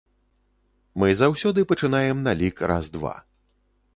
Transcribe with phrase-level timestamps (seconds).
[1.01, 3.15] Мы заўсёды пачынаем на лік раз-два.